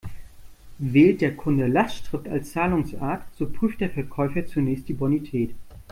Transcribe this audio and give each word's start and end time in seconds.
Wählt 0.79 1.21
der 1.21 1.35
Kunde 1.37 1.67
Lastschrift 1.67 2.27
als 2.27 2.53
Zahlungsart, 2.53 3.21
so 3.37 3.47
prüft 3.47 3.81
der 3.81 3.89
Verkäufer 3.91 4.47
zunächst 4.47 4.87
die 4.89 4.93
Bonität. 4.95 5.53